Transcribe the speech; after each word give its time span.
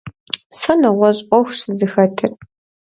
Сэ 0.59 0.73
нэгъуэщӏ 0.79 1.21
ӏуэхущ 1.27 1.57
сызыхэтыр. 1.61 2.31